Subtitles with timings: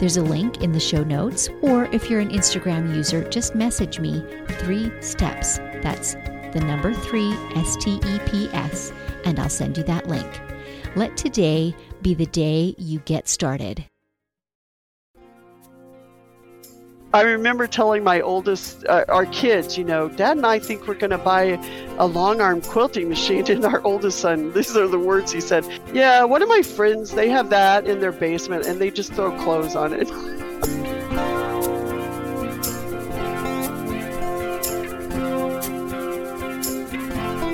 [0.00, 4.00] there's a link in the show notes, or if you're an Instagram user, just message
[4.00, 4.24] me
[4.58, 5.58] three steps.
[5.82, 6.14] That's
[6.54, 8.92] the number three, S T E P S,
[9.26, 10.40] and I'll send you that link.
[10.96, 13.84] Let today be the day you get started.
[17.12, 20.94] I remember telling my oldest, uh, our kids, you know, Dad and I think we're
[20.94, 21.58] going to buy
[21.98, 23.44] a long arm quilting machine.
[23.50, 27.10] And our oldest son, these are the words he said, Yeah, one of my friends,
[27.10, 30.08] they have that in their basement and they just throw clothes on it.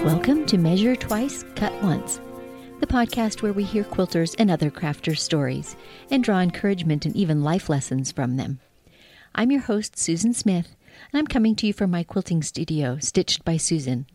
[0.04, 2.20] Welcome to Measure Twice, Cut Once,
[2.80, 5.76] the podcast where we hear quilters and other crafters' stories
[6.10, 8.60] and draw encouragement and even life lessons from them.
[9.38, 10.74] I'm your host, Susan Smith,
[11.12, 14.06] and I'm coming to you from my quilting studio, Stitched by Susan.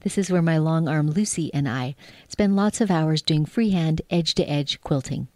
[0.00, 1.96] This is where my long arm Lucy and I
[2.28, 5.28] spend lots of hours doing freehand, edge to edge quilting.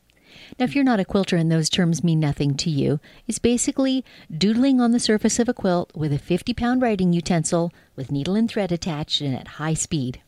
[0.58, 4.04] Now, if you're not a quilter and those terms mean nothing to you, it's basically
[4.30, 8.34] doodling on the surface of a quilt with a 50 pound writing utensil with needle
[8.34, 10.20] and thread attached and at high speed.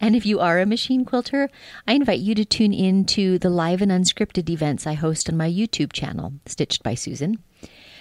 [0.00, 1.50] And if you are a machine quilter,
[1.86, 5.36] I invite you to tune in to the live and unscripted events I host on
[5.36, 7.44] my YouTube channel, Stitched by Susan.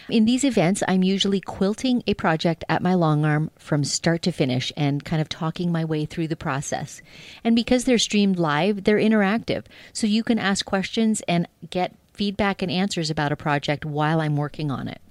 [0.10, 4.32] In these events, I'm usually quilting a project at my long arm from start to
[4.32, 7.02] finish and kind of talking my way through the process.
[7.44, 9.66] And because they're streamed live, they're interactive.
[9.92, 14.38] So you can ask questions and get feedback and answers about a project while I'm
[14.38, 15.02] working on it.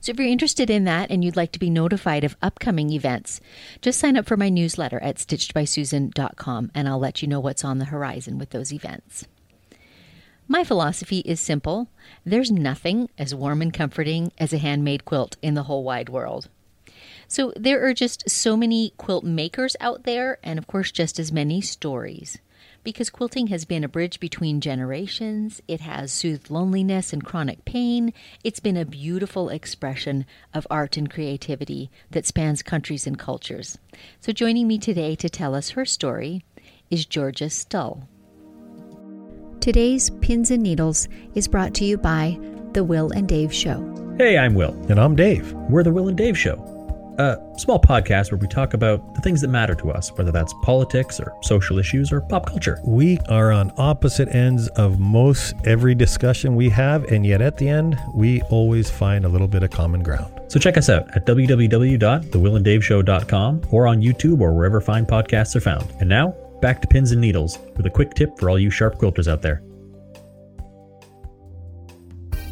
[0.00, 3.40] So, if you're interested in that and you'd like to be notified of upcoming events,
[3.82, 7.78] just sign up for my newsletter at stitchedbysusan.com and I'll let you know what's on
[7.78, 9.26] the horizon with those events.
[10.52, 11.90] My philosophy is simple
[12.26, 16.48] there's nothing as warm and comforting as a handmade quilt in the whole wide world.
[17.28, 21.30] So, there are just so many quilt makers out there, and of course, just as
[21.30, 22.38] many stories.
[22.82, 28.12] Because quilting has been a bridge between generations, it has soothed loneliness and chronic pain,
[28.42, 33.78] it's been a beautiful expression of art and creativity that spans countries and cultures.
[34.20, 36.44] So, joining me today to tell us her story
[36.90, 38.08] is Georgia Stull.
[39.60, 42.38] Today's Pins and Needles is brought to you by
[42.72, 44.14] The Will and Dave Show.
[44.16, 44.72] Hey, I'm Will.
[44.88, 45.52] And I'm Dave.
[45.52, 46.54] We're The Will and Dave Show,
[47.18, 50.54] a small podcast where we talk about the things that matter to us, whether that's
[50.62, 52.78] politics or social issues or pop culture.
[52.86, 57.68] We are on opposite ends of most every discussion we have, and yet at the
[57.68, 60.32] end, we always find a little bit of common ground.
[60.48, 65.92] So check us out at www.thewillanddaveshow.com or on YouTube or wherever fine podcasts are found.
[66.00, 68.96] And now, back to pins and needles with a quick tip for all you sharp
[68.98, 69.62] quilters out there.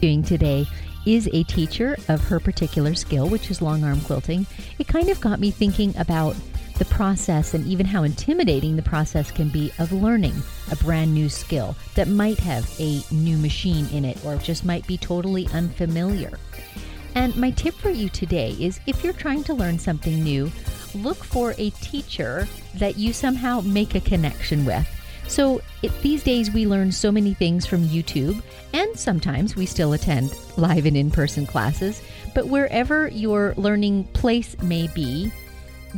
[0.01, 0.67] Doing today
[1.07, 4.47] is a teacher of her particular skill, which is long arm quilting.
[4.79, 6.37] It kind of got me thinking about
[6.79, 10.35] the process and even how intimidating the process can be of learning
[10.71, 14.87] a brand new skill that might have a new machine in it or just might
[14.87, 16.39] be totally unfamiliar.
[17.17, 20.53] And my tip for you today is if you're trying to learn something new,
[21.03, 24.87] look for a teacher that you somehow make a connection with.
[25.29, 28.43] So it, these days we learn so many things from YouTube,
[28.73, 32.03] and sometimes we still attend live and in person classes.
[32.35, 35.31] But wherever your learning place may be,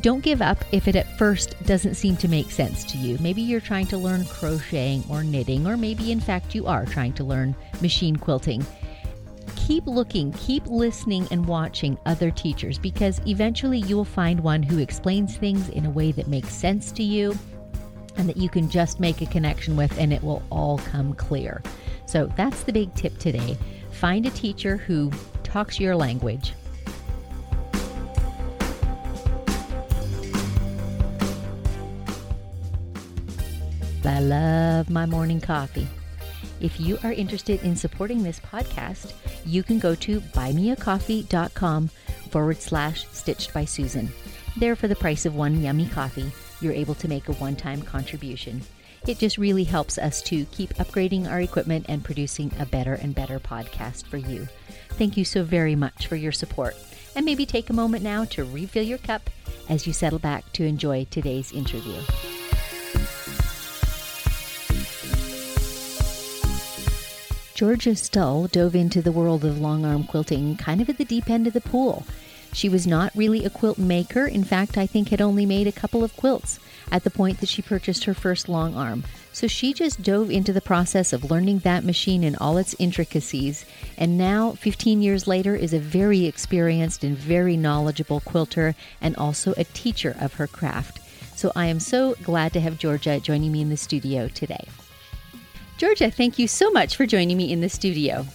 [0.01, 3.19] don't give up if it at first doesn't seem to make sense to you.
[3.21, 7.13] Maybe you're trying to learn crocheting or knitting, or maybe in fact you are trying
[7.15, 8.65] to learn machine quilting
[9.57, 14.79] keep looking, keep listening and watching other teachers because eventually you will find one who
[14.79, 17.37] explains things in a way that makes sense to you
[18.17, 21.63] and that you can just make a connection with and it will all come clear.
[22.07, 23.57] So that's the big tip today.
[23.93, 25.11] Find a teacher who
[25.43, 26.55] talks your language.
[34.05, 35.87] I love my morning coffee.
[36.61, 39.13] If you are interested in supporting this podcast,
[39.45, 41.89] you can go to buymeacoffee.com
[42.31, 44.11] forward slash stitched by Susan.
[44.57, 47.83] There, for the price of one yummy coffee, you're able to make a one time
[47.83, 48.63] contribution.
[49.07, 53.15] It just really helps us to keep upgrading our equipment and producing a better and
[53.15, 54.47] better podcast for you.
[54.91, 56.77] Thank you so very much for your support.
[57.17, 59.31] And maybe take a moment now to refill your cup
[59.69, 62.01] as you settle back to enjoy today's interview.
[67.61, 71.29] Georgia Stull dove into the world of long arm quilting kind of at the deep
[71.29, 72.07] end of the pool.
[72.55, 74.27] She was not really a quilt maker.
[74.27, 76.59] In fact, I think had only made a couple of quilts
[76.91, 79.05] at the point that she purchased her first long arm.
[79.35, 83.67] So she just dove into the process of learning that machine and all its intricacies,
[83.99, 89.53] and now, 15 years later, is a very experienced and very knowledgeable quilter and also
[89.59, 90.99] a teacher of her craft.
[91.37, 94.65] So I am so glad to have Georgia joining me in the studio today.
[95.81, 98.27] Georgia, thank you so much for joining me in the studio.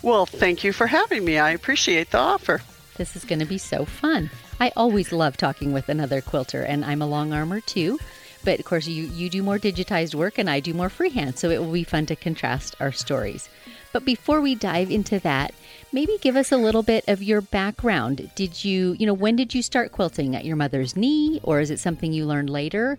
[0.00, 1.36] Well, thank you for having me.
[1.36, 2.62] I appreciate the offer.
[2.96, 4.30] This is going to be so fun.
[4.58, 7.98] I always love talking with another quilter, and I'm a long armor too.
[8.42, 11.50] But of course, you, you do more digitized work and I do more freehand, so
[11.50, 13.50] it will be fun to contrast our stories.
[13.92, 15.52] But before we dive into that,
[15.92, 18.30] maybe give us a little bit of your background.
[18.34, 20.34] Did you, you know, when did you start quilting?
[20.34, 22.96] At your mother's knee, or is it something you learned later?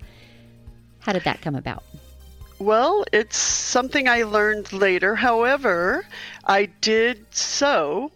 [1.00, 1.84] How did that come about?
[2.64, 5.16] Well, it's something I learned later.
[5.16, 6.06] However,
[6.46, 8.10] I did sew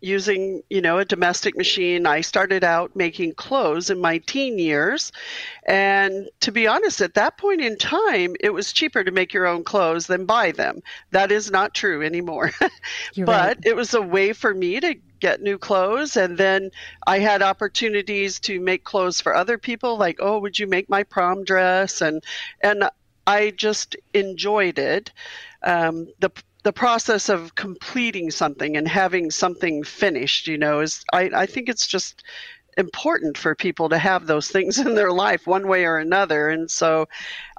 [0.00, 2.04] using, you know, a domestic machine.
[2.04, 5.12] I started out making clothes in my teen years.
[5.68, 9.46] And to be honest, at that point in time, it was cheaper to make your
[9.46, 10.82] own clothes than buy them.
[11.12, 12.50] That is not true anymore.
[12.60, 13.58] but right.
[13.64, 16.70] it was a way for me to get new clothes and then
[17.06, 21.02] i had opportunities to make clothes for other people like oh would you make my
[21.02, 22.22] prom dress and
[22.60, 22.84] and
[23.26, 25.12] I just enjoyed it.
[25.62, 26.30] Um, the
[26.62, 31.68] the process of completing something and having something finished, you know, is I, I think
[31.68, 32.24] it's just
[32.76, 36.48] important for people to have those things in their life one way or another.
[36.48, 37.06] And so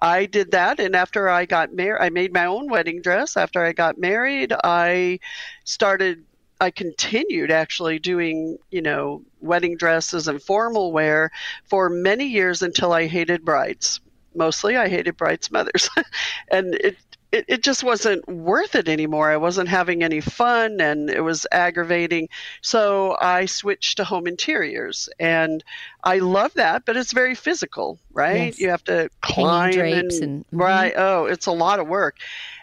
[0.01, 0.81] I did that.
[0.81, 3.37] And after I got married, I made my own wedding dress.
[3.37, 5.19] After I got married, I
[5.63, 6.23] started
[6.59, 11.31] I continued actually doing, you know, wedding dresses and formal wear
[11.63, 14.01] for many years until I hated brides
[14.38, 14.78] mostly.
[14.78, 15.89] I hated brides' mothers,
[16.51, 16.95] and it,
[17.31, 19.30] it it just wasn't worth it anymore.
[19.31, 22.30] I wasn't having any fun, and it was aggravating.
[22.62, 25.63] So I switched to home interiors, and
[26.04, 26.86] I love that.
[26.86, 28.45] But it's very physical, right?
[28.48, 28.60] Yes.
[28.60, 30.60] You have to climb and, and- mhm.
[30.60, 30.94] right.
[30.95, 32.16] Oh, it's a lot of work.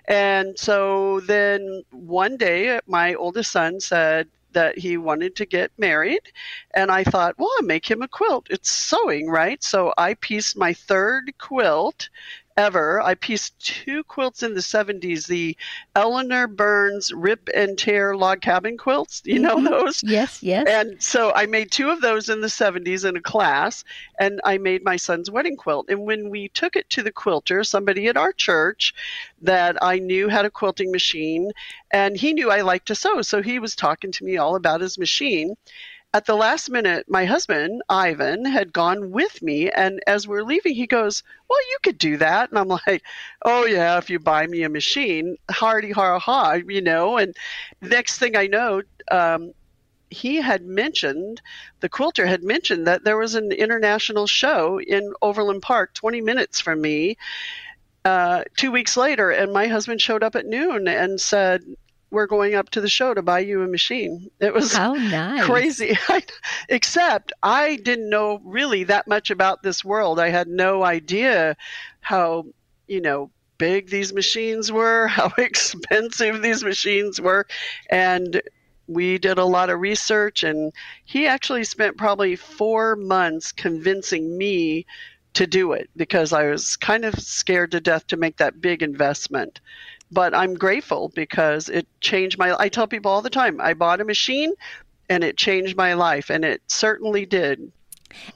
[0.06, 6.22] And so then one day, my oldest son said, that he wanted to get married.
[6.74, 8.46] And I thought, well, I'll make him a quilt.
[8.50, 9.62] It's sewing, right?
[9.62, 12.08] So I pieced my third quilt
[12.56, 13.00] ever.
[13.00, 15.56] I pieced two quilts in the 70s, the
[15.96, 19.22] Eleanor Burns Rip and Tear log cabin quilts.
[19.24, 19.68] You know Mhm.
[19.68, 20.02] those?
[20.02, 20.66] Yes, yes.
[20.68, 23.84] And so I made two of those in the 70s in a class,
[24.18, 25.86] and I made my son's wedding quilt.
[25.88, 28.94] And when we took it to the quilter, somebody at our church
[29.42, 31.50] that I knew had a quilting machine,
[31.90, 34.80] and he knew I liked to sew, so he was talking to me all about
[34.80, 35.56] his machine.
[36.14, 40.72] At the last minute, my husband, Ivan, had gone with me, and as we're leaving,
[40.76, 42.50] he goes, Well, you could do that.
[42.50, 43.02] And I'm like,
[43.44, 47.18] Oh, yeah, if you buy me a machine, hardy ha ha, you know.
[47.18, 47.36] And
[47.82, 49.54] next thing I know, um,
[50.08, 51.42] he had mentioned,
[51.80, 56.60] the quilter had mentioned that there was an international show in Overland Park, 20 minutes
[56.60, 57.16] from me,
[58.04, 61.64] uh, two weeks later, and my husband showed up at noon and said,
[62.14, 64.30] We're going up to the show to buy you a machine.
[64.40, 65.44] It was How nice.
[65.44, 65.98] crazy.
[66.68, 70.20] Except I didn't know really that much about this world.
[70.20, 71.56] I had no idea
[72.00, 72.46] how,
[72.86, 77.46] you know, big these machines were, how expensive these machines were.
[77.90, 78.40] And
[78.86, 80.72] we did a lot of research, and
[81.04, 84.86] he actually spent probably four months convincing me
[85.32, 88.82] to do it because I was kind of scared to death to make that big
[88.82, 89.60] investment.
[90.14, 94.00] But I'm grateful because it changed my I tell people all the time, I bought
[94.00, 94.52] a machine
[95.10, 97.72] and it changed my life and it certainly did.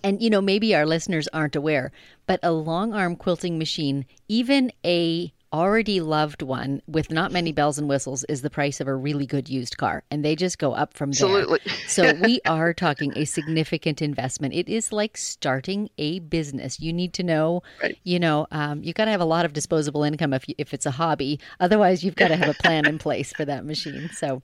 [0.03, 1.93] And you know, maybe our listeners aren't aware,
[2.27, 7.79] but a long arm quilting machine, even a already loved one with not many bells
[7.79, 10.73] and whistles is the price of a really good used car and they just go
[10.73, 11.27] up from there.
[11.29, 11.61] Absolutely.
[11.87, 14.53] so we are talking a significant investment.
[14.55, 16.81] It is like starting a business.
[16.81, 17.97] You need to know, Right.
[18.05, 20.75] you know, um, you got to have a lot of disposable income if you, if
[20.75, 21.41] it's a hobby.
[21.61, 24.11] Otherwise, you've got to have a plan in place for that machine.
[24.13, 24.43] So,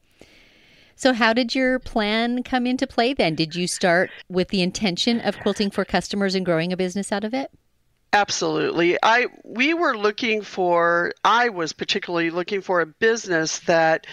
[0.96, 3.34] so how did your plan come into play then?
[3.34, 7.24] Did you start with the intention of quilting for customers and growing a business out
[7.24, 7.50] of it?
[8.14, 8.96] Absolutely.
[9.02, 14.06] I we were looking for I was particularly looking for a business that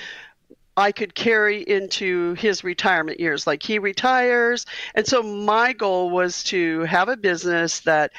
[0.76, 3.46] I could carry into his retirement years.
[3.46, 4.66] Like he retires,
[4.96, 8.12] and so my goal was to have a business that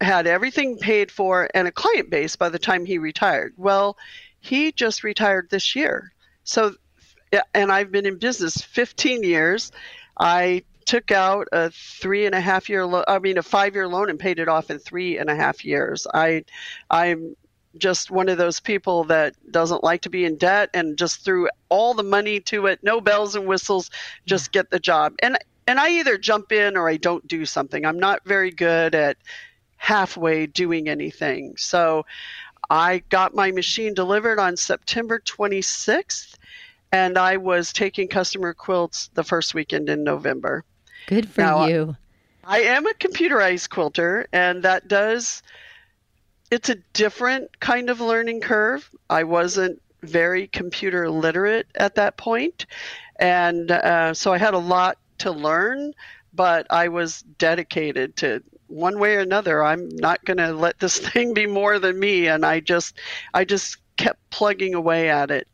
[0.00, 3.52] had everything paid for and a client base by the time he retired.
[3.58, 3.98] Well,
[4.40, 6.12] he just retired this year.
[6.44, 6.76] So
[7.52, 9.70] and I've been in business 15 years.
[10.18, 13.88] I took out a three and a half year lo- I mean a five year
[13.88, 16.06] loan and paid it off in three and a half years.
[16.14, 16.44] I
[16.90, 17.36] I'm
[17.76, 21.48] just one of those people that doesn't like to be in debt and just threw
[21.68, 23.90] all the money to it, no bells and whistles,
[24.24, 25.14] just get the job.
[25.22, 27.84] And and I either jump in or I don't do something.
[27.84, 29.16] I'm not very good at
[29.76, 31.54] halfway doing anything.
[31.56, 32.06] So
[32.70, 36.36] I got my machine delivered on September 26th,
[36.92, 40.64] and I was taking customer quilts the first weekend in November.
[41.06, 41.96] Good for now, you.
[42.44, 45.42] I am a computerized quilter, and that does,
[46.50, 48.88] it's a different kind of learning curve.
[49.10, 52.66] I wasn't very computer literate at that point,
[53.18, 55.92] and uh, so I had a lot to learn,
[56.34, 59.64] but I was dedicated to one way or another.
[59.64, 62.96] I'm not going to let this thing be more than me, and I just,
[63.34, 65.48] I just kept plugging away at it.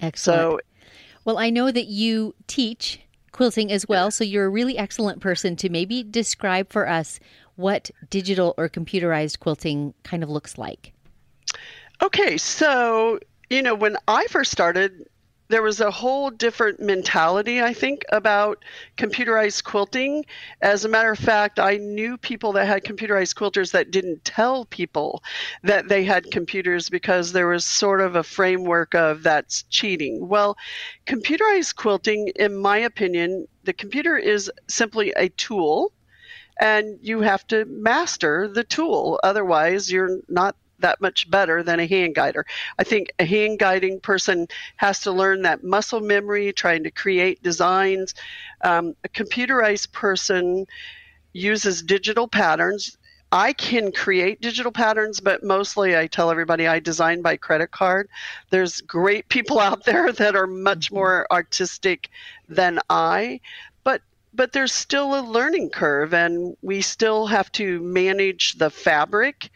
[0.00, 0.40] Excellent.
[0.40, 0.60] So,
[1.24, 3.00] well, I know that you teach
[3.32, 7.18] quilting as well, so you're a really excellent person to maybe describe for us
[7.56, 10.92] what digital or computerized quilting kind of looks like.
[12.02, 13.18] Okay, so
[13.50, 15.06] you know, when I first started,
[15.48, 18.64] there was a whole different mentality, I think, about
[18.96, 20.24] computerized quilting.
[20.62, 24.64] As a matter of fact, I knew people that had computerized quilters that didn't tell
[24.64, 25.22] people
[25.62, 30.26] that they had computers because there was sort of a framework of that's cheating.
[30.26, 30.56] Well,
[31.06, 35.92] computerized quilting, in my opinion, the computer is simply a tool
[36.60, 39.18] and you have to master the tool.
[39.22, 42.46] Otherwise, you're not that much better than a hand guider.
[42.78, 44.46] I think a hand guiding person
[44.76, 48.14] has to learn that muscle memory, trying to create designs.
[48.62, 50.66] Um, a computerized person
[51.32, 52.96] uses digital patterns.
[53.32, 58.10] I can create digital patterns, but mostly I tell everybody I design by credit card.
[58.50, 60.96] There's great people out there that are much mm-hmm.
[60.96, 62.10] more artistic
[62.48, 63.40] than I,
[63.84, 64.02] but
[64.34, 69.50] but there's still a learning curve, and we still have to manage the fabric.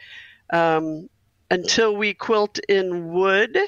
[0.51, 1.11] Um,
[1.51, 3.59] until we quilt in wood,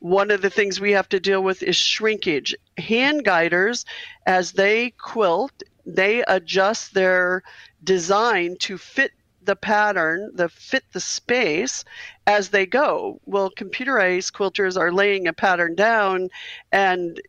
[0.00, 2.54] one of the things we have to deal with is shrinkage.
[2.78, 3.84] Hand guiders,
[4.26, 7.42] as they quilt, they adjust their
[7.82, 9.12] design to fit
[9.44, 11.84] the pattern, the fit the space
[12.26, 13.20] as they go.
[13.26, 16.28] Well, computerized quilters are laying a pattern down
[16.70, 17.20] and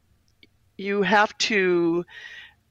[0.77, 2.05] you have to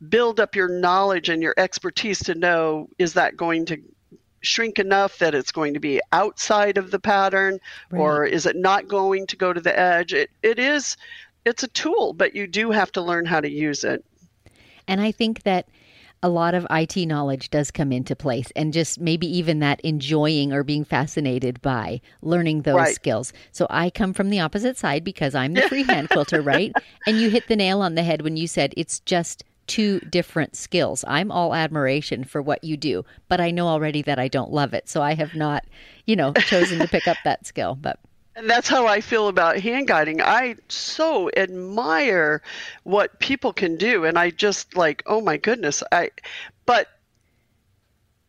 [0.08, 3.80] build up your knowledge and your expertise to know is that going to
[4.42, 7.58] shrink enough that it's going to be outside of the pattern
[7.90, 8.00] right.
[8.00, 10.96] or is it not going to go to the edge it, it is
[11.44, 14.04] it's a tool but you do have to learn how to use it
[14.86, 15.66] and i think that
[16.22, 20.52] a lot of IT knowledge does come into place and just maybe even that enjoying
[20.52, 22.94] or being fascinated by learning those right.
[22.94, 23.32] skills.
[23.50, 26.72] So I come from the opposite side because I'm the freehand quilter, right?
[27.08, 30.54] And you hit the nail on the head when you said it's just two different
[30.54, 31.02] skills.
[31.08, 34.74] I'm all admiration for what you do, but I know already that I don't love
[34.74, 34.86] it.
[34.86, 35.64] So I have not,
[36.04, 37.74] you know, chosen to pick up that skill.
[37.80, 37.98] But
[38.36, 40.20] and that's how I feel about hand guiding.
[40.20, 42.42] I so admire
[42.82, 45.82] what people can do and I just like, oh my goodness.
[45.90, 46.10] I
[46.66, 46.88] but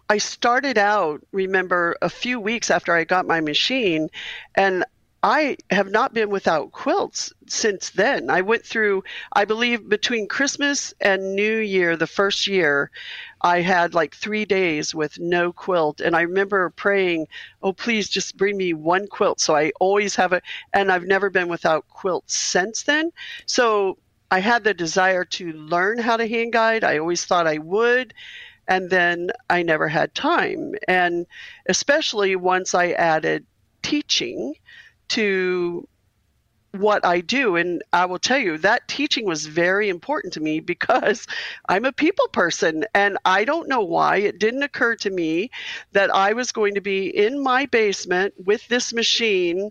[0.09, 4.09] I started out, remember, a few weeks after I got my machine,
[4.55, 4.85] and
[5.25, 8.29] I have not been without quilts since then.
[8.29, 12.91] I went through, I believe, between Christmas and New Year, the first year,
[13.39, 16.01] I had like three days with no quilt.
[16.01, 17.27] And I remember praying,
[17.61, 19.39] oh, please just bring me one quilt.
[19.39, 20.43] So I always have it.
[20.73, 23.09] And I've never been without quilts since then.
[23.45, 23.97] So
[24.29, 26.83] I had the desire to learn how to hand guide.
[26.83, 28.13] I always thought I would.
[28.67, 30.73] And then I never had time.
[30.89, 31.27] And
[31.67, 33.45] especially once I added
[33.83, 34.55] teaching
[35.10, 35.88] to
[36.74, 37.55] what I do.
[37.55, 41.27] And I will tell you that teaching was very important to me because
[41.69, 42.86] I'm a people person.
[42.93, 45.51] And I don't know why it didn't occur to me
[45.91, 49.69] that I was going to be in my basement with this machine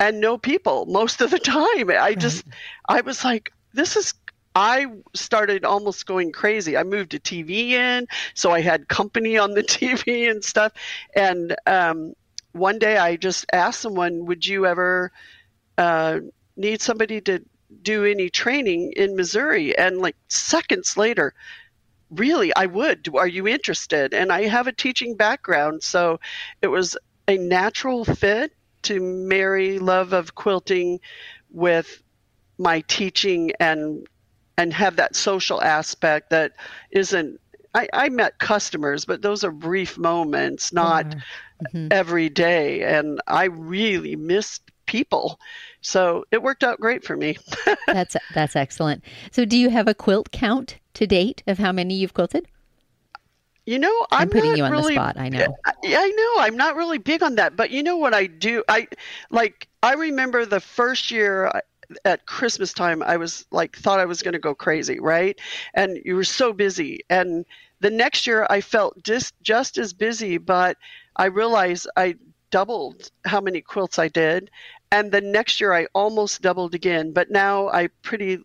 [0.00, 1.90] and no people most of the time.
[1.90, 2.44] I just,
[2.88, 4.14] I was like, this is.
[4.54, 6.76] I started almost going crazy.
[6.76, 10.72] I moved a TV in, so I had company on the TV and stuff.
[11.14, 12.14] And um,
[12.58, 15.12] one day I just asked someone, "Would you ever
[15.76, 16.20] uh,
[16.56, 17.42] need somebody to
[17.82, 21.34] do any training in Missouri?" And like seconds later,
[22.10, 23.08] really, I would.
[23.14, 24.14] Are you interested?
[24.14, 26.20] And I have a teaching background, so
[26.62, 26.96] it was
[27.26, 31.00] a natural fit to marry love of quilting
[31.50, 32.02] with
[32.58, 34.06] my teaching and
[34.56, 36.52] and have that social aspect that
[36.90, 37.40] isn't
[37.74, 41.18] I, I met customers, but those are brief moments, not mm-hmm
[41.64, 41.88] mm-hmm.
[41.90, 45.38] every day, and I really missed people.
[45.80, 47.36] So it worked out great for me.
[47.86, 49.04] that's that's excellent.
[49.30, 52.48] So do you have a quilt count to date of how many you've quilted?
[53.66, 55.18] You know, I'm, I'm putting you on really, the spot.
[55.18, 55.54] I know.
[55.66, 56.42] I, I know.
[56.42, 58.64] I'm not really big on that, but you know what I do?
[58.68, 58.88] I
[59.30, 59.68] like.
[59.82, 61.52] I remember the first year
[62.04, 65.38] at Christmas time, I was like, thought I was going to go crazy, right?
[65.74, 67.00] And you were so busy.
[67.08, 67.44] And
[67.80, 70.76] the next year, I felt just, just as busy, but
[71.18, 72.16] I realized I
[72.50, 74.50] doubled how many quilts I did.
[74.90, 77.12] And the next year, I almost doubled again.
[77.12, 78.38] But now I pretty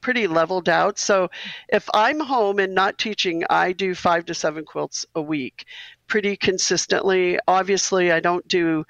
[0.00, 0.98] pretty leveled out.
[0.98, 1.28] So
[1.68, 5.66] if I'm home and not teaching, I do five to seven quilts a week
[6.06, 7.38] pretty consistently.
[7.48, 8.84] Obviously, I don't do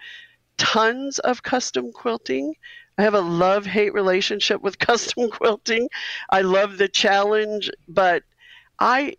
[0.59, 2.55] tons of custom quilting.
[2.99, 5.89] I have a love hate relationship with custom quilting.
[6.31, 8.23] I love the challenge, but
[8.79, 9.17] I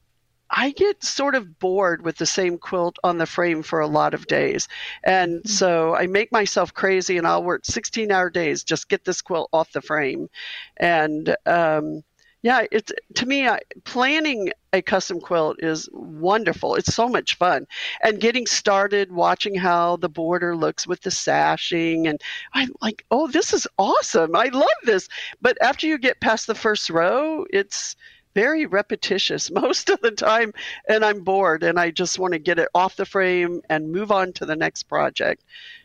[0.51, 4.13] I get sort of bored with the same quilt on the frame for a lot
[4.13, 4.67] of days.
[5.03, 5.49] And mm-hmm.
[5.49, 9.49] so I make myself crazy and I'll work 16 hour days, just get this quilt
[9.53, 10.29] off the frame.
[10.77, 12.03] And um,
[12.41, 16.75] yeah, it's to me I, planning a custom quilt is wonderful.
[16.75, 17.67] It's so much fun,
[18.01, 22.21] and getting started, watching how the border looks with the sashing, and
[22.53, 24.35] I'm like, oh, this is awesome.
[24.35, 25.09] I love this.
[25.41, 27.95] But after you get past the first row, it's
[28.39, 30.53] very repetitious most of the time,
[30.87, 34.11] and I'm bored, and I just want to get it off the frame and move
[34.11, 35.43] on to the next project.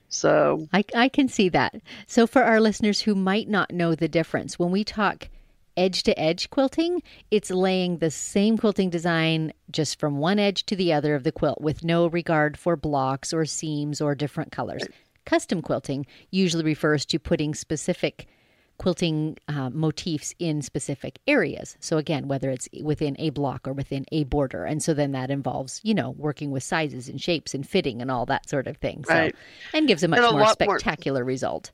[0.09, 1.75] So I, I can see that.
[2.07, 5.29] So for our listeners who might not know the difference, when we talk
[5.77, 10.77] edge to edge quilting, it's laying the same quilting design just from one edge to
[10.77, 14.85] the other of the quilt with no regard for blocks or seams or different colors.
[15.27, 18.29] Custom quilting usually refers to putting specific
[18.79, 21.77] quilting uh, motifs in specific areas.
[21.81, 24.65] So, again, whether it's within a block or within a border.
[24.65, 28.11] And so then that involves, you know, working with sizes and shapes and fitting and
[28.11, 29.05] all that sort of thing.
[29.07, 29.37] So, right.
[29.73, 31.27] And gives a much a more spectacular more.
[31.27, 31.71] result.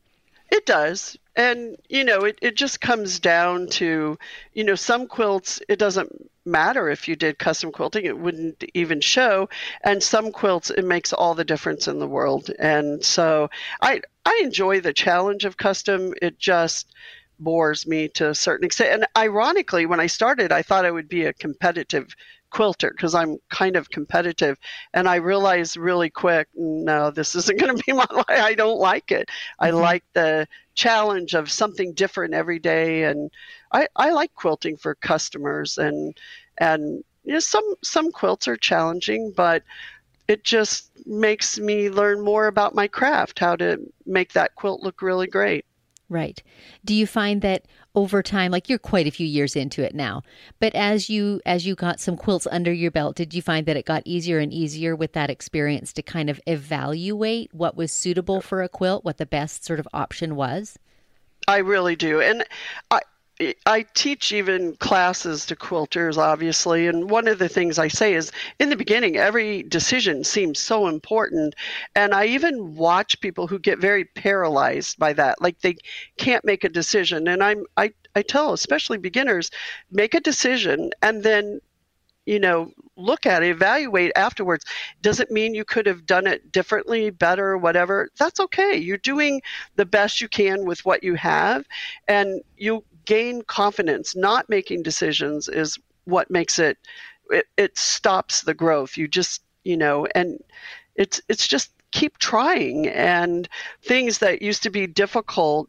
[0.50, 1.16] It does.
[1.37, 4.19] And, you know, it, it just comes down to,
[4.52, 9.00] you know, some quilts, it doesn't matter if you did custom quilting, it wouldn't even
[9.00, 9.49] show.
[9.82, 12.50] And some quilts, it makes all the difference in the world.
[12.59, 16.14] And so I, I enjoy the challenge of custom.
[16.23, 16.94] It just
[17.38, 18.92] bores me to a certain extent.
[18.92, 22.14] And ironically, when I started, I thought I would be a competitive
[22.50, 24.59] quilter because I'm kind of competitive.
[24.92, 28.24] And I realized really quick, no, this isn't going to be my life.
[28.29, 29.29] I don't like it.
[29.29, 29.64] Mm-hmm.
[29.64, 33.05] I like the challenge of something different every day.
[33.05, 33.31] And
[33.72, 36.18] I, I like quilting for customers and,
[36.59, 39.62] and, you know, some, some quilts are challenging, but
[40.28, 45.02] it just makes me learn more about my craft, how to make that quilt look
[45.02, 45.64] really great.
[46.09, 46.42] Right.
[46.85, 50.22] Do you find that over time like you're quite a few years into it now,
[50.59, 53.76] but as you as you got some quilts under your belt, did you find that
[53.76, 58.40] it got easier and easier with that experience to kind of evaluate what was suitable
[58.40, 60.78] for a quilt, what the best sort of option was?
[61.46, 62.20] I really do.
[62.20, 62.44] And
[62.90, 63.00] I
[63.64, 68.33] I teach even classes to quilters, obviously, and one of the things I say is
[68.59, 71.55] in the beginning, every decision seems so important.
[71.94, 75.76] And I even watch people who get very paralyzed by that, like they
[76.18, 77.29] can't make a decision.
[77.29, 79.50] And I'm, I, I tell especially beginners,
[79.90, 81.61] make a decision and then
[82.26, 84.64] you know look at it evaluate afterwards
[85.00, 89.40] does it mean you could have done it differently better whatever that's okay you're doing
[89.76, 91.64] the best you can with what you have
[92.09, 94.16] and you gain confidence.
[94.16, 96.78] Not making decisions is what makes it,
[97.30, 98.96] it, it stops the growth.
[98.96, 100.42] You just, you know, and
[100.96, 102.88] it's, it's just keep trying.
[102.88, 103.48] And
[103.82, 105.68] things that used to be difficult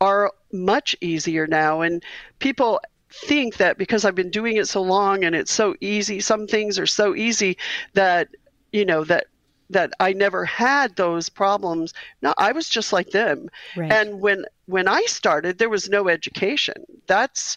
[0.00, 1.80] are much easier now.
[1.80, 2.02] And
[2.38, 2.80] people
[3.12, 6.78] think that because I've been doing it so long and it's so easy, some things
[6.78, 7.56] are so easy
[7.94, 8.28] that,
[8.72, 9.26] you know, that
[9.70, 11.94] that I never had those problems.
[12.22, 13.48] No, I was just like them.
[13.76, 13.90] Right.
[13.90, 16.84] And when when I started, there was no education.
[17.06, 17.56] That's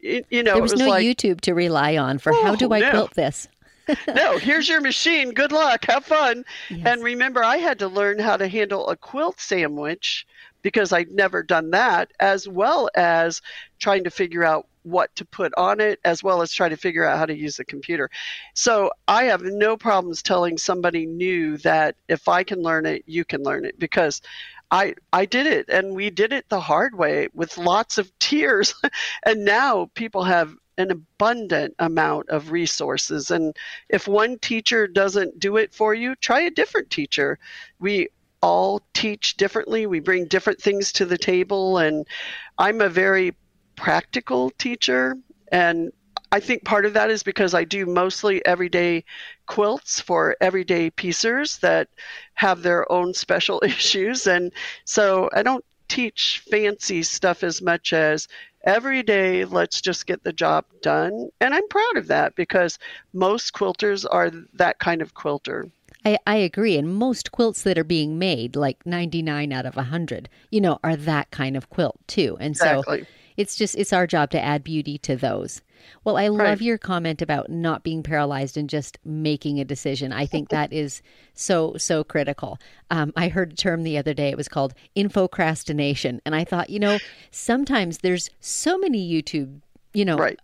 [0.00, 2.72] you know, there was, was no like, YouTube to rely on for oh, how do
[2.72, 2.90] I no.
[2.90, 3.48] quilt this.
[4.14, 5.32] no, here's your machine.
[5.32, 5.84] Good luck.
[5.86, 6.44] Have fun.
[6.70, 6.80] Yes.
[6.86, 10.26] And remember, I had to learn how to handle a quilt sandwich
[10.62, 13.42] because I'd never done that, as well as
[13.80, 17.04] trying to figure out what to put on it, as well as try to figure
[17.04, 18.10] out how to use the computer.
[18.54, 23.24] So I have no problems telling somebody new that if I can learn it, you
[23.24, 24.22] can learn it because
[24.70, 28.74] I I did it and we did it the hard way with lots of tears.
[29.26, 33.54] and now people have an abundant amount of resources and
[33.90, 37.38] if one teacher doesn't do it for you, try a different teacher.
[37.78, 38.08] We
[38.40, 39.86] all teach differently.
[39.86, 42.06] We bring different things to the table and
[42.58, 43.34] I'm a very
[43.82, 45.16] practical teacher.
[45.50, 45.92] And
[46.30, 49.04] I think part of that is because I do mostly everyday
[49.46, 51.88] quilts for everyday piecers that
[52.34, 54.28] have their own special issues.
[54.28, 54.52] And
[54.84, 58.28] so I don't teach fancy stuff as much as
[58.64, 61.28] every day, let's just get the job done.
[61.40, 62.78] And I'm proud of that because
[63.12, 65.68] most quilters are that kind of quilter.
[66.04, 66.78] I, I agree.
[66.78, 70.96] And most quilts that are being made, like 99 out of 100, you know, are
[70.96, 72.36] that kind of quilt too.
[72.40, 73.00] And Exactly.
[73.00, 75.62] so it's just, it's our job to add beauty to those.
[76.04, 76.50] Well, I Right.
[76.50, 80.12] love your comment about not being paralyzed and just making a decision.
[80.12, 81.02] I think that is
[81.34, 82.58] so, so critical.
[82.90, 84.28] Um, I heard a term the other day.
[84.28, 86.20] It was called infocrastination.
[86.24, 89.60] And I thought, you know, sometimes there's so many YouTube,
[89.92, 90.38] you know, Right.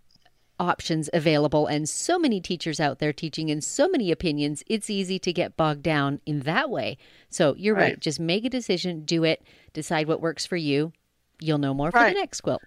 [0.59, 5.17] options available and so many teachers out there teaching and so many opinions it's easy
[5.17, 6.97] to get bogged down in that way
[7.29, 7.99] so you're right, Right.
[8.01, 10.91] just make a decision do it decide what works for you
[11.39, 12.13] you'll know more for Right.
[12.13, 12.61] the next quilt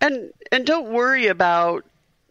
[0.00, 1.84] And and don't worry about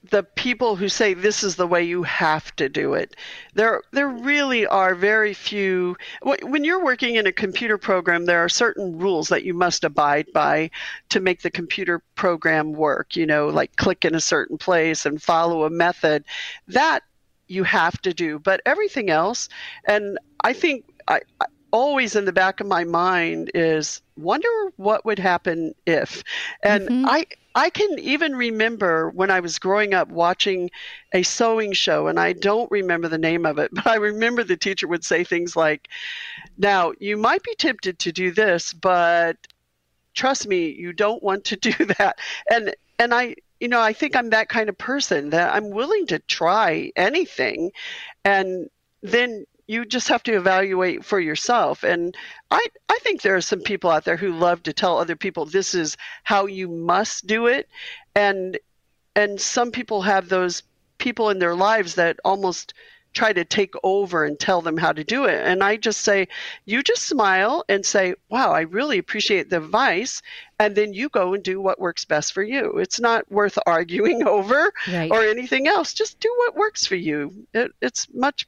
[0.09, 3.15] the people who say this is the way you have to do it.
[3.53, 8.49] There there really are very few when you're working in a computer program there are
[8.49, 10.71] certain rules that you must abide by
[11.09, 15.21] to make the computer program work, you know, like click in a certain place and
[15.21, 16.23] follow a method.
[16.67, 17.01] That
[17.47, 19.49] you have to do, but everything else
[19.85, 25.05] and I think I, I always in the back of my mind is wonder what
[25.05, 26.23] would happen if
[26.63, 27.05] and Mhm.
[27.07, 30.69] i i can even remember when i was growing up watching
[31.13, 34.57] a sewing show and i don't remember the name of it but i remember the
[34.57, 35.87] teacher would say things like
[36.57, 39.37] now you might be tempted to do this but
[40.13, 42.17] trust me you don't want to do that
[42.51, 46.05] and and i you know i think i'm that kind of person that i'm willing
[46.07, 47.71] to try anything
[48.25, 48.69] and
[49.01, 51.83] then you just have to evaluate for yourself.
[51.83, 52.15] And
[52.51, 55.45] i i think there are some people out there who love to tell other people
[55.45, 57.69] this is how you must do it.
[58.13, 58.59] And
[59.15, 60.63] and some people have those
[60.97, 62.73] people in their lives that almost
[63.13, 65.41] try to take over and tell them how to do it.
[65.45, 66.27] And i just say
[66.65, 70.21] you just smile and say wow i really appreciate the advice.
[70.59, 72.77] And then you go and do what works best for you.
[72.77, 75.11] It's not worth arguing over right.
[75.11, 75.93] or anything else.
[75.93, 77.47] Just do what works for you.
[77.53, 78.47] It, it's much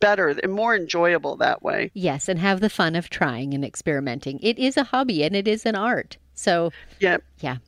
[0.00, 4.38] better and more enjoyable that way yes and have the fun of trying and experimenting
[4.40, 6.70] it is a hobby and it is an art so
[7.00, 7.58] yeah Yeah.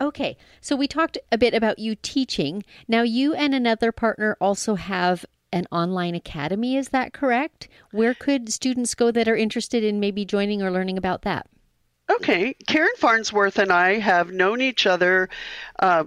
[0.00, 2.64] Okay, so we talked a bit about you teaching.
[2.88, 7.68] Now, you and another partner also have an online academy, is that correct?
[7.92, 11.46] Where could students go that are interested in maybe joining or learning about that?
[12.10, 15.28] Okay, Karen Farnsworth and I have known each other
[15.78, 16.04] uh,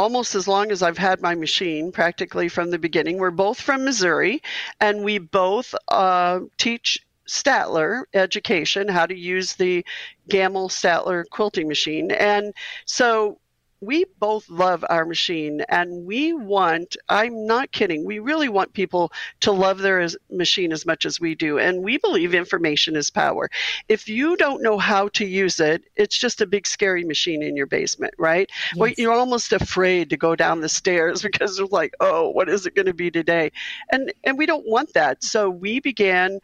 [0.00, 3.18] almost as long as I've had my machine, practically from the beginning.
[3.18, 4.42] We're both from Missouri,
[4.80, 9.84] and we both uh, teach Statler education, how to use the
[10.28, 12.10] Gammill Statler quilting machine.
[12.10, 12.54] And
[12.86, 13.38] so
[13.80, 19.10] we both love our machine and we want i'm not kidding we really want people
[19.40, 23.10] to love their as- machine as much as we do and we believe information is
[23.10, 23.48] power.
[23.88, 27.56] If you don't know how to use it it's just a big scary machine in
[27.56, 28.50] your basement right?
[28.76, 32.66] Well you're almost afraid to go down the stairs because you're like oh what is
[32.66, 33.50] it going to be today?
[33.92, 35.22] And and we don't want that.
[35.24, 36.40] So we began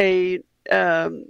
[0.00, 1.24] a um,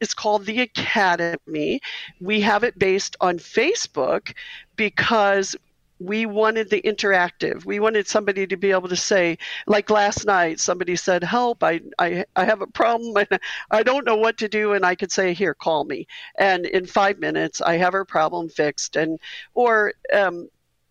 [0.00, 1.80] it's called the academy
[2.20, 4.34] we have it based on facebook
[4.76, 5.56] because
[6.00, 7.64] we wanted the interactive.
[7.66, 11.62] We wanted somebody to be able to say, like last night, somebody said, "Help!
[11.62, 13.16] I I, I have a problem.
[13.30, 13.38] and
[13.70, 16.06] I don't know what to do," and I could say, "Here, call me."
[16.38, 18.96] And in five minutes, I have her problem fixed.
[18.96, 19.20] And
[19.54, 20.48] or um,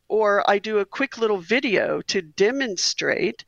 [0.07, 3.43] or I do a quick little video to demonstrate,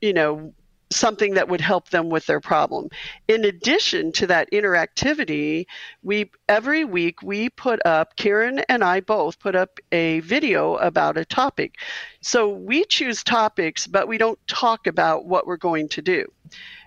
[0.00, 0.52] you know,
[0.90, 2.88] something that would help them with their problem.
[3.28, 5.66] In addition to that interactivity,
[6.02, 11.18] we every week we put up Karen and I both put up a video about
[11.18, 11.76] a topic.
[12.20, 16.26] So we choose topics, but we don't talk about what we're going to do.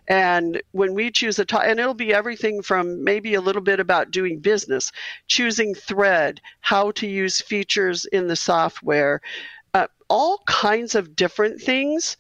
[0.08, 3.80] And when we choose a topic, and it'll be everything from maybe a little bit
[3.80, 4.92] about doing business,
[5.28, 9.22] choosing thread, how to use features in the software,
[9.74, 12.18] uh, all kinds of different things.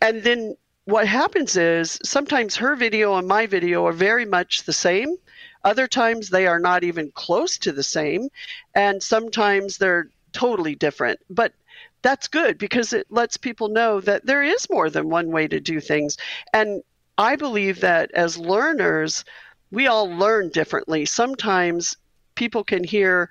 [0.00, 4.72] And then what happens is sometimes her video and my video are very much the
[4.72, 5.16] same.
[5.64, 8.28] Other times they are not even close to the same.
[8.74, 11.20] And sometimes they're totally different.
[11.30, 11.52] But
[12.02, 15.60] that's good because it lets people know that there is more than one way to
[15.60, 16.16] do things.
[16.52, 16.82] And
[17.16, 19.24] I believe that as learners,
[19.70, 21.06] we all learn differently.
[21.06, 21.96] Sometimes
[22.34, 23.30] people can hear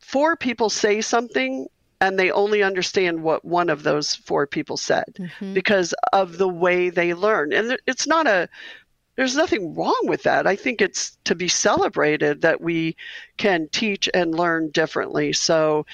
[0.00, 1.68] four people say something
[2.00, 5.54] and they only understand what one of those four people said Mhm.
[5.54, 7.52] because of the way they learn.
[7.52, 8.48] And it's not a,
[9.16, 10.46] there's nothing wrong with that.
[10.46, 12.96] I think it's to be celebrated that we
[13.36, 15.32] can teach and learn differently.
[15.34, 15.84] So,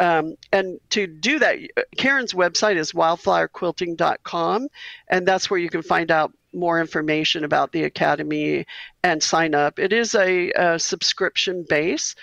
[0.00, 1.56] um, and to do that,
[1.96, 4.68] Karen's website is wildflowerquilting.com,
[5.08, 8.66] and that's where you can find out more information about the Academy
[9.02, 9.78] and sign up.
[9.78, 12.14] It is a, a subscription base,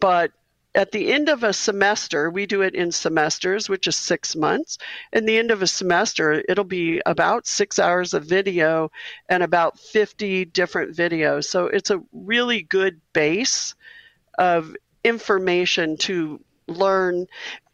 [0.00, 0.32] but
[0.74, 4.78] at the end of a semester, we do it in semesters, which is six months.
[5.12, 8.90] In the end of a semester, it'll be about six hours of video
[9.28, 11.44] and about 50 different videos.
[11.44, 13.74] So it's a really good base
[14.38, 17.26] of information to learn.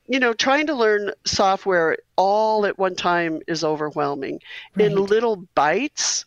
[0.06, 4.40] You know, trying to learn software all at one time is overwhelming.
[4.74, 4.86] Right.
[4.86, 6.24] In little bites,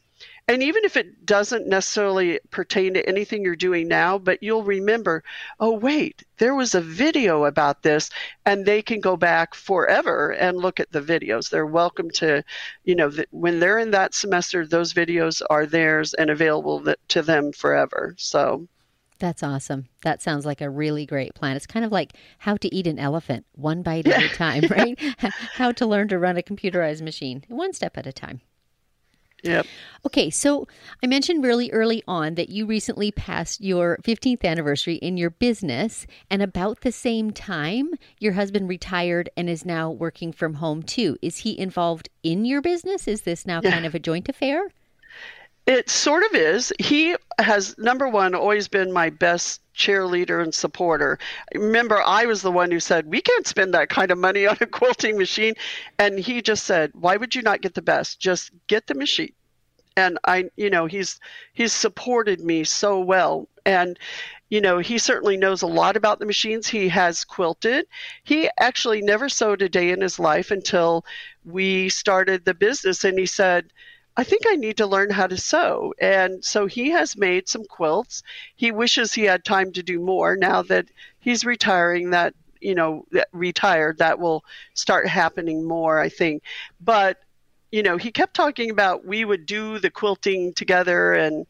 [0.49, 5.23] and even if it doesn't necessarily pertain to anything you're doing now, but you'll remember,
[5.59, 8.09] oh, wait, there was a video about this,
[8.47, 11.49] and they can go back forever and look at the videos.
[11.51, 12.43] They're welcome to,
[12.83, 16.97] you know, th- when they're in that semester, those videos are theirs and available th-
[17.09, 18.15] to them forever.
[18.17, 18.67] So,
[19.19, 19.85] That's awesome.
[20.01, 21.57] That sounds like a really great plan.
[21.57, 24.97] It's kind of like how to eat an elephant, one bite at a time, right?
[25.53, 28.41] how to learn to run a computerized machine, one step at a time.
[29.43, 29.65] Yep.
[30.05, 30.67] Okay, so
[31.03, 36.07] I mentioned really early on that you recently passed your 15th anniversary in your business,
[36.29, 41.17] and about the same time, your husband retired and is now working from home too.
[41.21, 43.07] Is he involved in your business?
[43.07, 44.69] Is this now kind of a joint affair?
[45.69, 46.73] It sort of is.
[46.79, 51.19] He has, number one, always been my best cheerleader and supporter.
[51.53, 54.57] Remember, I was the one who said, We can't spend that kind of money on
[54.61, 55.53] a quilting machine.
[55.99, 58.19] And he just said, Why would you not get the best?
[58.19, 59.33] Just get the machine.
[59.95, 61.19] And I, you know, he's
[61.53, 63.47] he's supported me so well.
[63.63, 63.99] And
[64.49, 66.67] you know, he certainly knows a lot about the machines.
[66.67, 67.85] He has quilted.
[68.23, 71.05] He actually never sewed a day in his life until
[71.45, 73.03] we started the business.
[73.03, 73.71] And he said,
[74.19, 75.93] I think I need to learn how to sew.
[75.97, 78.21] And so he has made some quilts.
[78.57, 80.87] He wishes he had time to do more now that
[81.19, 86.43] he's retiring that you know retired that will start happening more I think.
[86.81, 87.19] But
[87.71, 91.45] you know, he kept talking about we would do the quilting together and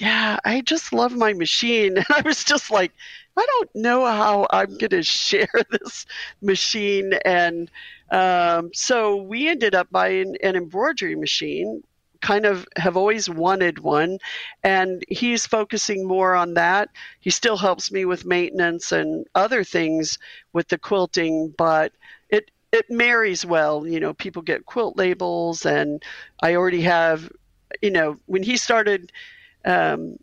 [0.00, 1.96] yeah, I just love my machine.
[1.98, 2.90] And I was just like,
[3.36, 6.06] I don't know how I'm going to share this
[6.42, 7.12] machine.
[7.24, 7.70] And
[8.10, 11.82] um, so we ended up buying an embroidery machine.
[12.20, 14.18] Kind of have always wanted one,
[14.62, 16.88] and he's focusing more on that.
[17.20, 20.18] He still helps me with maintenance and other things
[20.54, 21.92] with the quilting, but
[22.30, 23.86] it it marries well.
[23.86, 26.02] You know, people get quilt labels, and
[26.42, 27.30] I already have.
[27.82, 29.12] You know, when he started
[29.64, 30.16] um,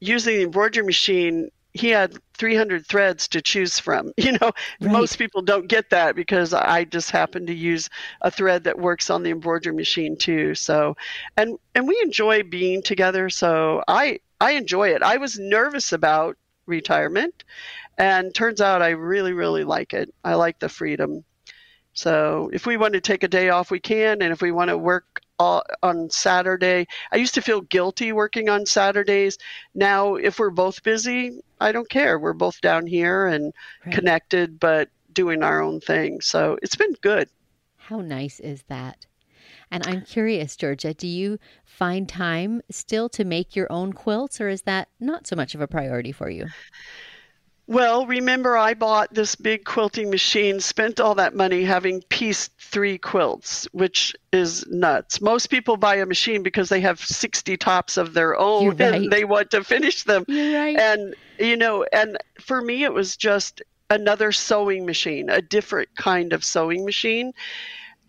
[0.00, 4.12] using the embroidery machine, he had 300 threads to choose from.
[4.18, 4.92] You know, Right.
[4.92, 7.90] most people don't get that because I just happen to use
[8.22, 10.54] a thread that works on the embroidery machine too.
[10.54, 10.96] So,
[11.36, 13.28] and and we enjoy being together.
[13.30, 15.02] So I I enjoy it.
[15.02, 17.44] I was nervous about retirement,
[17.98, 20.14] and turns out I really really like it.
[20.24, 21.24] I like the freedom.
[21.94, 24.70] So if we want to take a day off, we can, and if we want
[24.70, 29.38] to work all, on Saturday, I used to feel guilty working on Saturdays.
[29.74, 32.18] Now, if we're both busy, I don't care.
[32.18, 33.52] We're both down here and
[33.84, 33.94] Right.
[33.94, 36.20] connected, but doing our own thing.
[36.20, 37.28] So it's been good.
[37.76, 39.06] How nice is that?
[39.70, 44.48] And I'm curious, Georgia, do you find time still to make your own quilts, or
[44.48, 46.52] is that not so much of a priority for you?
[47.66, 52.98] Well, remember, I bought this big quilting machine, spent all that money having pieced three
[52.98, 55.22] quilts, which is nuts.
[55.22, 58.94] Most people buy a machine because they have 60 tops of their own right.
[58.94, 60.26] and they want to finish them.
[60.28, 60.76] Right.
[60.78, 66.34] And, you know, and for me, it was just another sewing machine, a different kind
[66.34, 67.32] of sewing machine.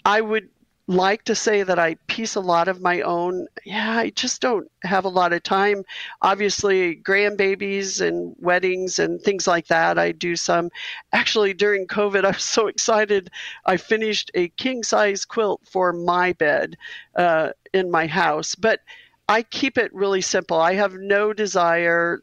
[0.03, 0.49] I would
[0.87, 3.47] like to say that I piece a lot of my own.
[3.65, 5.83] Yeah, I just don't have a lot of time.
[6.21, 10.69] Obviously, grandbabies and weddings and things like that, I do some.
[11.11, 13.31] Actually, during COVID, I was so excited.
[13.65, 16.77] I finished a king size quilt for my bed
[17.15, 18.81] uh, in my house, but
[19.27, 20.59] I keep it really simple.
[20.59, 22.21] I have no desire.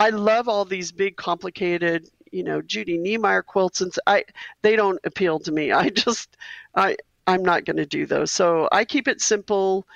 [0.00, 4.24] I love all these big, complicated, you know, Judy Niemeyer quilts, and I
[4.62, 5.70] they don't appeal to me.
[5.82, 6.36] I just,
[6.74, 6.96] I
[7.26, 8.30] I'm not going to do those.
[8.30, 9.86] So I keep it simple,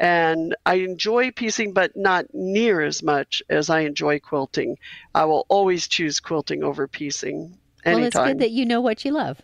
[0.00, 4.76] and I enjoy piecing, but not near as much as I enjoy quilting.
[5.14, 9.12] I will always choose quilting over piecing well, it's good that you know what you
[9.12, 9.40] love.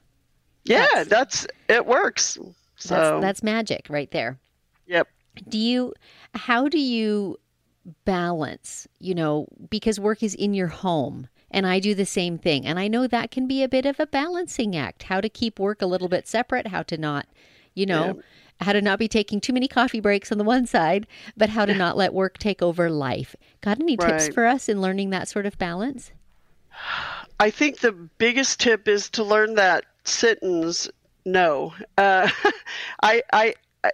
[0.64, 2.38] yeah, that's- that's it works.
[2.76, 4.40] So That's that's magic right there.
[4.86, 5.06] yep.
[5.48, 5.94] Do you
[6.34, 7.38] how do you
[8.04, 12.66] balance, you know, because work is in your home and I do the same thing.
[12.66, 15.58] And I know that can be a bit of a balancing act, how to keep
[15.60, 17.26] work a little bit separate, how to not,
[17.74, 18.20] you know,
[18.60, 21.64] how to not be taking too many coffee breaks on the one side, but how
[21.64, 23.34] to not let work take over life.
[23.60, 26.12] Got any tips for us in learning that sort of balance?
[27.40, 30.88] I think the biggest tip is to learn that sentence
[31.24, 31.72] no.
[31.98, 32.28] Uh,
[33.02, 33.90] I, I, I-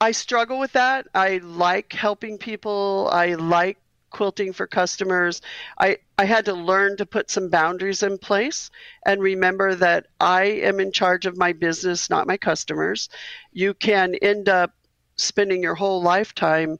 [0.00, 1.08] I struggle with that.
[1.14, 3.08] I like helping people.
[3.12, 3.78] I like
[4.10, 5.40] quilting for customers,
[5.78, 8.70] I, I had to learn to put some boundaries in place
[9.06, 13.08] and remember that I am in charge of my business, not my customers.
[13.52, 14.72] You can end up
[15.16, 16.78] spending your whole lifetime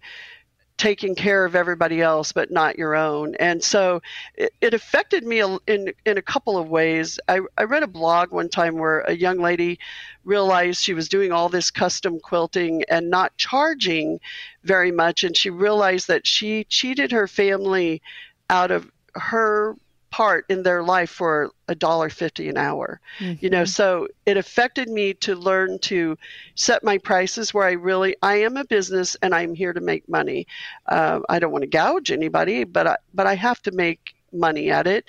[0.78, 3.34] taking care of everybody else but not your own.
[3.34, 4.00] And so
[4.36, 7.18] it, it, affected me in in a couple of ways.
[7.28, 9.78] I, I read a blog one time where a young lady
[10.24, 14.20] realized she was doing all this custom quilting and not charging
[14.62, 18.00] very much and she realized that she cheated her family
[18.48, 19.76] out of her
[20.10, 23.34] part in their life for a dollar fifty an hour mm-hmm.
[23.44, 23.66] you know mm-hmm.
[23.66, 26.16] so it affected me to learn to
[26.54, 30.08] set my prices where i really i am a business and i'm here to make
[30.08, 30.46] money
[30.86, 34.70] uh, i don't want to gouge anybody but i but i have to make money
[34.70, 35.04] at it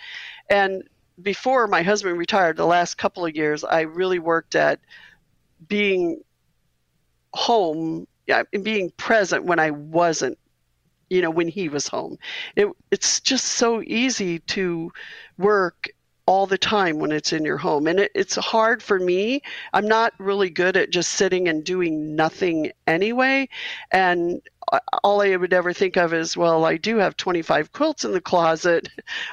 [0.50, 0.84] and
[1.22, 4.80] before my husband retired the last couple of years i really worked at
[5.68, 6.22] being
[7.34, 10.38] home yeah, and being present when i wasn't
[11.10, 12.18] you know when he was home.
[12.56, 14.92] It, it's just so easy to
[15.38, 15.90] work
[16.30, 17.88] all the time when it's in your home.
[17.88, 19.42] And it, it's hard for me.
[19.74, 23.50] I'm not really good at just sitting and doing nothing anyway.
[23.90, 24.40] And
[25.04, 28.22] all i would ever think of is well i do have 25 quilts in the
[28.22, 28.88] closet.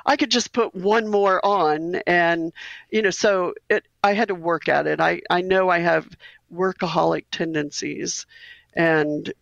[0.06, 1.96] I could just put one more on.
[2.06, 2.52] And
[2.90, 4.98] you know so it i had to work at it.
[4.98, 6.08] I i know i have
[6.50, 8.24] workaholic tendencies.
[8.74, 9.32] And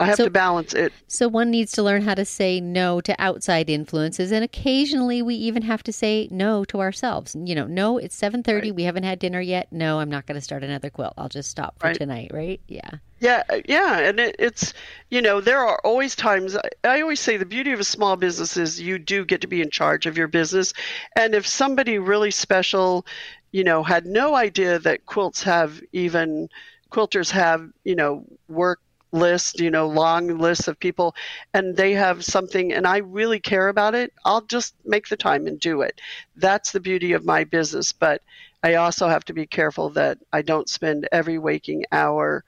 [0.00, 0.92] I have so, to balance it.
[1.06, 5.34] So one needs to learn how to say no to outside influences and occasionally we
[5.36, 7.36] even have to say no to ourselves.
[7.38, 8.74] You know, no, it's 7:30, right.
[8.74, 9.68] we haven't had dinner yet.
[9.70, 11.14] No, I'm not going to start another quilt.
[11.16, 11.96] I'll just stop for right.
[11.96, 12.60] tonight, right?
[12.66, 12.90] Yeah.
[13.20, 14.74] Yeah, uh, yeah, and it, it's
[15.08, 16.58] you know there are always times.
[16.82, 19.62] I always say the beauty of a small business is you do get to be
[19.62, 20.74] in charge of your business,
[21.16, 23.06] and if somebody really special,
[23.52, 26.50] you know, had no idea that quilts have even
[26.90, 28.80] quilters have you know work
[29.14, 31.14] list, you know, long lists of people,
[31.54, 35.46] and they have something, and I really care about it, I'll just make the time
[35.46, 36.00] and do it.
[36.36, 37.92] That's the beauty of my business.
[37.92, 38.20] But
[38.62, 42.44] I also have to be careful that I don't spend every waking hour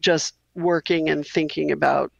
[0.00, 2.12] just working and thinking about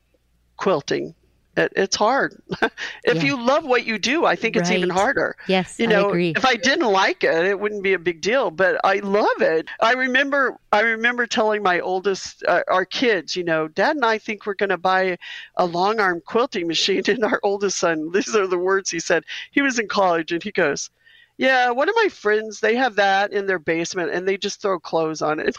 [0.56, 1.14] quilting
[1.56, 2.40] it, it's hard.
[3.04, 3.22] if yeah.
[3.22, 4.78] you love what you do, I think it's right.
[4.78, 5.36] even harder.
[5.46, 8.50] Yes, you know, I if I didn't like it, it wouldn't be a big deal.
[8.50, 9.68] But I love it.
[9.80, 14.18] I remember, I remember telling my oldest, uh, our kids, you know, Dad and I
[14.18, 15.18] think we're going to buy
[15.56, 17.02] a long arm quilting machine.
[17.14, 19.24] And our oldest son, these are the words he said.
[19.50, 20.90] He was in college, and he goes,
[21.36, 24.80] "Yeah, one of my friends, they have that in their basement, and they just throw
[24.80, 25.56] clothes on it."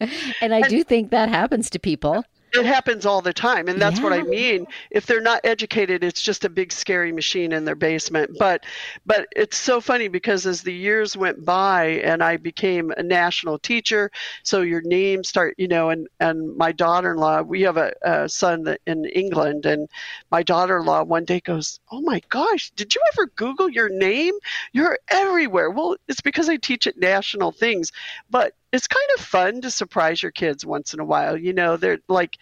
[0.40, 3.80] and I and, do think that happens to people it happens all the time and
[3.80, 4.04] that's yeah.
[4.04, 4.66] what i mean.
[4.90, 8.36] If they're not educated it's just a big scary machine in their basement.
[8.38, 8.64] But
[9.06, 13.58] but it's so funny because as the years went by and i became a national
[13.58, 14.10] teacher
[14.42, 18.76] so your name start you know and and my daughter-in-law we have a, a son
[18.86, 19.88] in england and
[20.30, 24.34] my daughter-in-law one day goes oh my gosh did you ever google your name?
[24.72, 25.70] You're everywhere.
[25.70, 27.92] Well it's because i teach at national things.
[28.30, 31.38] But it's kind of fun to surprise your kids once in a while.
[31.38, 32.38] You know, they're like,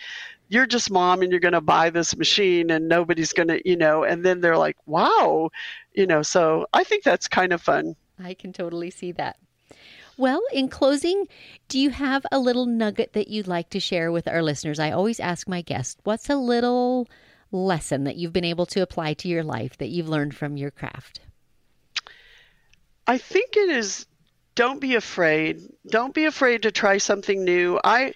[0.49, 3.77] you're just mom and you're going to buy this machine and nobody's going to, you
[3.77, 5.51] know, and then they're like, wow,
[5.93, 7.97] you know, so I think that's kind of fun.
[8.19, 9.37] I can totally see that.
[10.17, 11.29] Well, in closing,
[11.69, 14.79] do you have a little nugget that you'd like to share with our listeners?
[14.79, 17.09] I always ask my guests, what's a little
[17.51, 20.71] lesson that you've been able to apply to your life that you've learned from your
[20.71, 21.21] craft?
[23.07, 24.07] I think it is
[24.55, 25.63] don't be afraid.
[25.87, 27.81] Don't be afraid to try something new.
[27.83, 28.15] I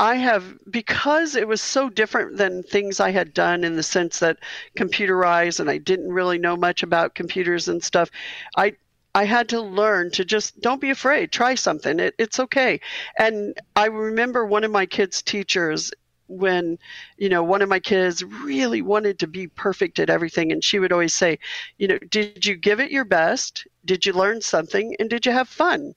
[0.00, 4.20] I have because it was so different than things I had done in the sense
[4.20, 4.38] that
[4.76, 8.10] computerized and I didn't really know much about computers and stuff.
[8.56, 8.74] I
[9.14, 11.98] I had to learn to just don't be afraid, try something.
[11.98, 12.80] It, it's okay.
[13.18, 15.92] And I remember one of my kids' teachers
[16.28, 16.78] when
[17.16, 20.78] you know one of my kids really wanted to be perfect at everything and she
[20.78, 21.38] would always say
[21.78, 23.66] you know did you give it your best?
[23.84, 24.94] Did you learn something?
[25.00, 25.94] And did you have fun?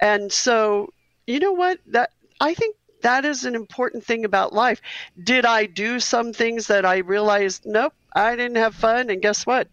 [0.00, 0.92] And so
[1.26, 1.78] you know what?
[1.86, 4.80] That i think that is an important thing about life.
[5.24, 9.44] Did i do some things that i realized nope i didn't have fun and guess
[9.46, 9.68] what?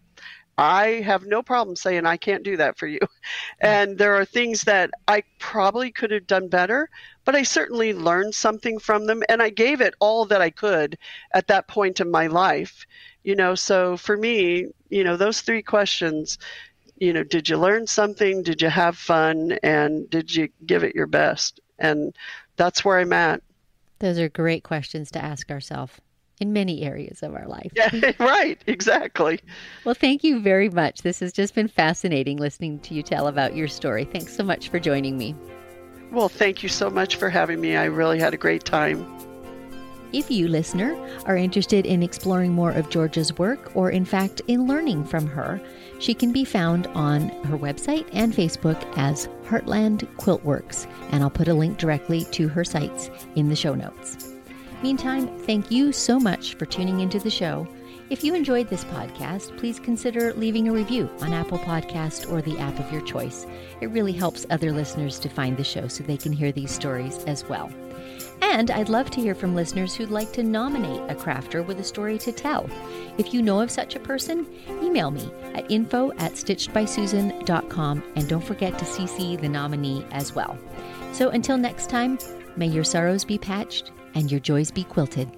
[0.59, 2.99] I have no problem saying I can't do that for you.
[2.99, 3.07] Mm.
[3.61, 6.89] And there are things that I probably could have done better,
[7.29, 10.97] but I certainly learned something from them and I gave it all that I could
[11.31, 12.87] at that point in my life.
[13.23, 16.39] You know, so for me, you know, those three questions,
[16.97, 18.41] you know, did you learn something?
[18.41, 19.59] Did you have fun?
[19.61, 21.59] And did you give it your best?
[21.77, 22.15] And
[22.55, 23.43] that's where I'm at.
[23.99, 25.93] Those are great questions to ask ourselves
[26.39, 27.71] in many areas of our life.
[27.75, 29.39] Yeah, right, exactly.
[29.85, 31.03] Well, thank you very much.
[31.03, 34.05] This has just been fascinating listening to you tell about your story.
[34.05, 35.35] Thanks so much for joining me.
[36.11, 37.75] Well, thank you so much for having me.
[37.75, 39.05] I really had a great time.
[40.11, 44.65] If you, listener, are interested in exploring more of Georgia's work, or in fact in
[44.65, 45.61] learning from her,
[45.99, 51.29] she can be found on her website and Facebook as Heartland Quilt Works, and I'll
[51.29, 54.33] put a link directly to her sites in the show notes.
[54.81, 57.67] Meantime, thank you so much for tuning into the show.
[58.09, 62.57] If you enjoyed this podcast, please consider leaving a review on Apple Podcast or the
[62.57, 63.45] app of your choice.
[63.81, 67.23] It really helps other listeners to find the show so they can hear these stories
[67.25, 67.71] as well.
[68.41, 71.83] And I'd love to hear from listeners who'd like to nominate a crafter with a
[71.83, 72.67] story to tell.
[73.19, 74.47] If you know of such a person,
[74.81, 80.57] email me at info at stitchedbysusan.com and don't forget to CC the nominee as well.
[81.11, 82.17] So until next time,
[82.55, 85.29] may your sorrows be patched and your joys be quilted.